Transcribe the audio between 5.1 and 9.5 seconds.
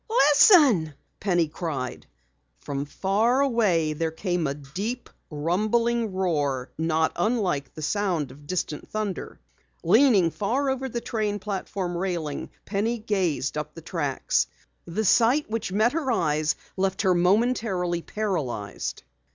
rumbling roar not unlike the sound of distant thunder.